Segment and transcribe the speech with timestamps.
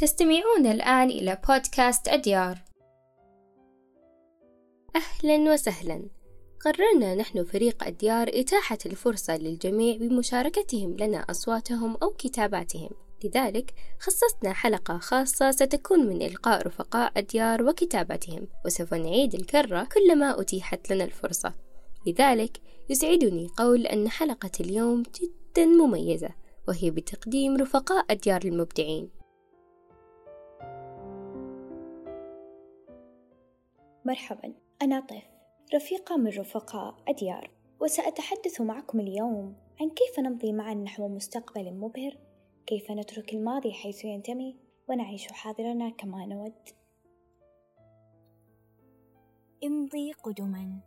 [0.00, 2.58] تستمعون الآن إلى بودكاست أديار.
[4.96, 6.08] أهلا وسهلا.
[6.64, 12.90] قررنا نحن فريق أديار إتاحة الفرصة للجميع بمشاركتهم لنا أصواتهم أو كتاباتهم.
[13.24, 20.90] لذلك خصصنا حلقة خاصة ستكون من إلقاء رفقاء أديار وكتاباتهم وسوف نعيد الكرة كلما أتيحت
[20.92, 21.52] لنا الفرصة.
[22.06, 26.30] لذلك يسعدني قول أن حلقة اليوم جدا مميزة
[26.68, 29.15] وهي بتقديم رفقاء أديار المبدعين.
[34.06, 34.54] مرحبا.
[34.82, 35.24] أنا طيف.
[35.74, 37.50] رفيقة من رفقاء أديار.
[37.80, 42.16] وسأتحدث معكم اليوم عن كيف نمضي معا نحو مستقبل مبهر.
[42.66, 44.56] كيف نترك الماضي حيث ينتمي
[44.88, 46.54] ونعيش حاضرنا كما نود.
[49.64, 50.80] امضي قدما.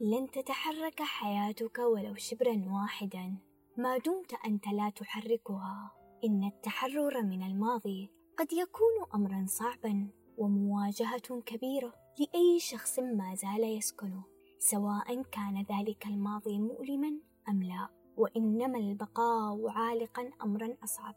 [0.00, 3.36] لن تتحرك حياتك ولو شبرا واحدا.
[3.76, 5.92] ما دمت أنت لا تحركها.
[6.24, 12.07] إن التحرر من الماضي قد يكون امرا صعبا ومواجهة كبيرة.
[12.20, 14.22] لأي شخص ما زال يسكنه
[14.58, 21.14] سواء كان ذلك الماضي مؤلما أم لا وإنما البقاء عالقا امرا أصعب.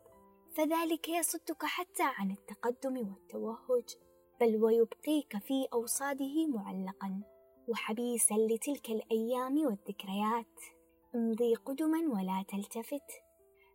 [0.53, 3.95] فذلك يصدك حتى عن التقدم والتوهج
[4.41, 7.21] بل ويبقيك في أوصاده معلقا.
[7.67, 10.59] وحبيسا لتلك الأيام والذكريات
[11.15, 13.11] امضي قدما ولا تلتفت.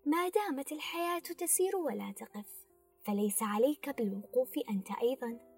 [0.06, 2.66] ما دامت الحياة تسير ولا تقف
[3.04, 5.55] فليس عليك بالوقوف أنت أيضا.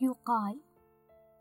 [0.00, 0.60] يقال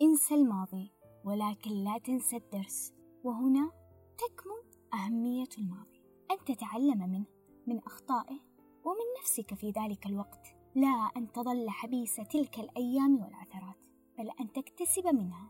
[0.02, 0.92] انسى الماضي
[1.26, 2.94] ولكن لا تنسى الدرس.
[3.24, 3.72] وهنا
[4.18, 6.04] تكمن أهمية الماضي.
[6.32, 7.26] أن تتعلم منه
[7.68, 8.40] من أخطائه
[8.84, 10.58] ومن نفسك في ذلك الوقت.
[10.76, 13.78] لا أن تظل حبيس تلك الأيام والعثرات
[14.18, 15.50] بل أن تكتسب منها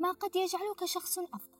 [0.00, 1.58] ما قد يجعلك شخص أفضل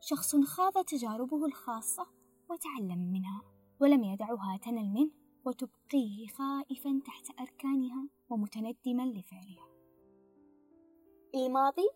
[0.00, 2.06] شخص خاض تجاربه الخاصة
[2.50, 3.42] وتعلم منها
[3.80, 5.10] ولم يدعها تنل منه
[5.44, 9.77] وتبقيه خائفا تحت أركانها ومتندما لفعلها.
[11.46, 11.90] الماضي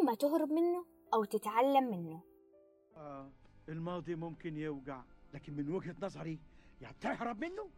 [0.00, 2.22] إما تهرب منه أو تتعلم منه.
[2.96, 3.30] آه
[3.68, 5.02] الماضي ممكن يوجع
[5.34, 6.40] لكن من وجهة نظري
[6.80, 7.70] يا تهرب منه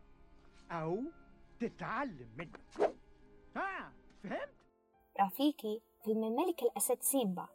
[0.71, 1.03] أو
[1.61, 2.93] تتعلم منه.
[3.57, 3.93] ها
[4.23, 4.55] فهمت؟
[5.21, 7.49] رفيقي فيلم الملك الأسد سيمبا.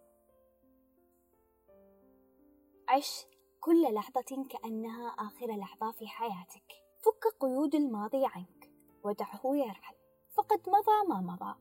[2.90, 3.25] عش
[3.59, 6.74] كل لحظة كأنها آخر لحظة في حياتك.
[7.06, 8.72] فك قيود الماضي عنك
[9.03, 9.96] ودعه يرحل.
[10.38, 11.56] فقد مضى ما مضى.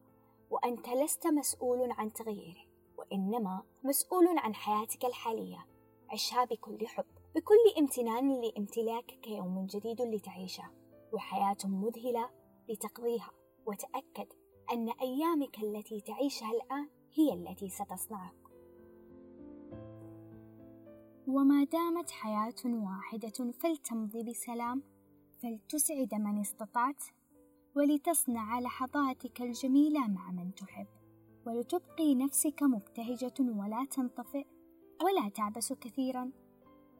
[0.54, 2.64] وأنت لست مسؤول عن تغييره
[2.98, 5.66] وإنما مسؤول عن حياتك الحالية.
[6.10, 7.04] عشها بكل حب
[7.34, 10.70] بكل امتنان لامتلاكك يوم جديد لتعيشه
[11.12, 12.30] وحياة مذهلة
[12.68, 13.30] لتقضيها.
[13.66, 14.32] وتأكد
[14.72, 18.44] أن أيامك التي تعيشها الآن هي التي ستصنعك.
[21.26, 24.82] وما دامت حياة واحدة فلتمضي بسلام
[25.42, 27.04] فلتسعد من استطعت
[27.76, 30.86] ولتصنع لحظاتك الجميلة مع من تحب
[31.46, 34.46] ولتبقي نفسك مبتهجة ولا تنطفئ
[35.04, 36.30] ولا تعبس كثيرا.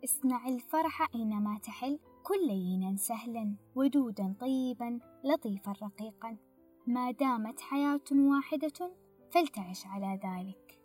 [0.05, 6.37] اصنع الفرح أينما تحل كن لينا سهلا ودودا طيبا لطيفا رقيقا.
[6.87, 8.93] ما دامت حياة واحدة
[9.31, 10.81] فلتعش على ذلك.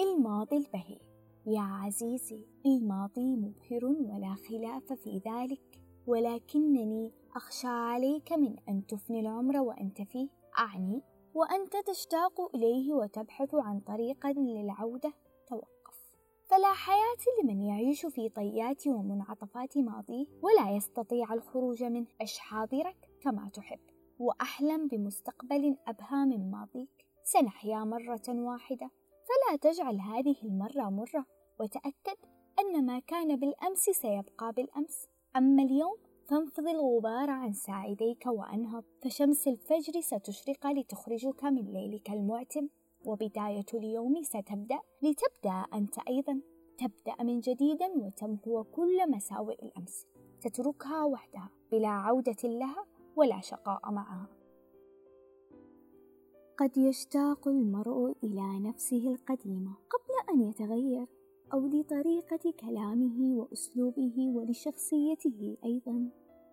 [0.00, 1.00] الماضي البهي
[1.46, 5.81] يا عزيزي الماضي مبهر ولا خلاف في ذلك.
[6.06, 11.02] ولكنني أخشى عليك من أن تفني العمر وأنت فيه أعني
[11.34, 15.12] وأنت تشتاق إليه وتبحث عن طريق للعودة
[15.46, 16.16] توقف.
[16.50, 23.48] فلا حياة لمن يعيش في طيات ومنعطفات ماضيه ولا يستطيع الخروج منه عش حاضرك كما
[23.54, 23.80] تحب.
[24.18, 27.06] وأحلم بمستقبل أبهى من ماضيك.
[27.24, 28.90] سنحيا مرة واحدة.
[29.28, 31.26] فلا تجعل هذه المرة مرة.
[31.60, 32.16] وتأكد
[32.58, 35.08] أن ما كان بالأمس سيبقى بالأمس.
[35.36, 42.68] أما اليوم فانفض الغبار عن ساعديك وأنهض فشمس الفجر ستشرق لتخرجك من ليلك المعتم
[43.04, 46.40] وبداية اليوم ستبدأ لتبدأ أنت أيضا.
[46.78, 50.06] تبدأ من جديد وتمحو كل مساوئ الأمس.
[50.40, 52.86] تتركها وحدها بلا عودة لها
[53.16, 54.26] ولا شقاء معها.
[56.58, 61.06] قد يشتاق المرء إلى نفسه القديمة قبل أن يتغير.
[61.52, 66.10] أو لطريقة كلامه وأسلوبه ولشخصيته أيضا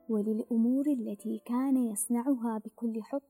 [0.09, 3.21] وللأمور التي كان يصنعها بكل حب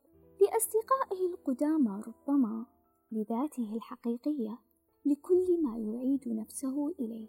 [0.41, 2.65] لأصدقائه القدامى ربما
[3.11, 4.59] لذاته الحقيقية
[5.05, 7.27] لكل ما يعيد نفسه إليه.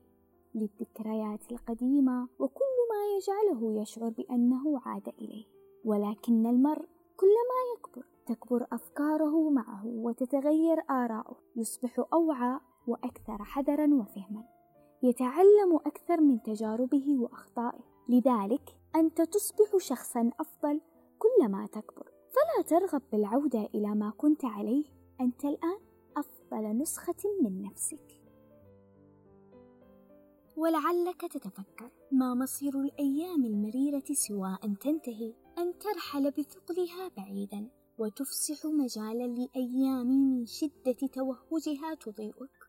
[0.55, 5.45] للذكريات القديمة وكل ما يجعله يشعر بأنه عاد إليه.
[5.85, 12.61] ولكن المرء كلما يكبر تكبر أفكاره معه وتتغير آراؤه يصبح أوعى
[12.91, 14.45] وأكثر حذرا وفهما.
[15.03, 17.81] يتعلم أكثر من تجاربه وأخطائه.
[18.09, 20.81] لذلك أنت تصبح شخصا أفضل
[21.19, 22.13] كلما تكبر.
[22.31, 24.85] فلا ترغب بالعودة إلى ما كنت عليه.
[25.21, 25.79] أنت الآن
[26.17, 28.21] أفضل نسخة من نفسك.
[30.57, 35.35] ولعلك تتفكر ما مصير الأيام المريرة سوى أن تنتهي.
[35.59, 37.71] أن ترحل بثقلها بعيدا.
[37.99, 42.60] وتفسح مجالا لأيام من شدة توهجها تضيئك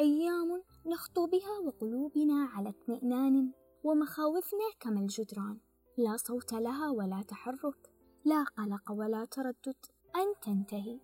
[0.00, 3.52] أيام نخطو بها وقلوبنا على اطمئنان
[3.84, 5.58] ومخاوفنا كما الجدران.
[5.96, 7.90] لا صوت لها ولا تحرك
[8.24, 11.00] لا قلق ولا تردد أن تنتهي.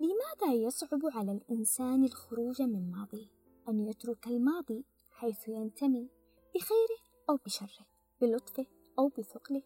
[0.00, 3.26] لماذا يصعب على الإنسان الخروج من ماضيه؟
[3.68, 6.08] أن يترك الماضي حيث ينتمي
[6.54, 7.00] بخيره
[7.30, 7.86] أو بشره
[8.20, 8.66] بلطفه
[8.98, 9.62] أو بثقله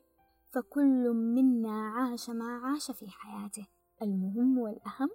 [0.51, 3.67] فكل منا عاش ما عاش في حياته.
[4.03, 5.11] المهم والأهم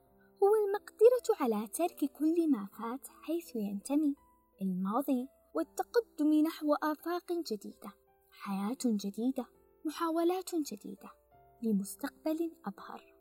[0.70, 4.16] المقدرة على ترك كل ما فات حيث ينتمي
[4.62, 7.94] الماضي والتقدم نحو آفاق جديدة
[8.32, 9.46] حياة جديدة
[9.86, 11.10] محاولات جديدة
[11.64, 13.19] لمستقبل أبهر.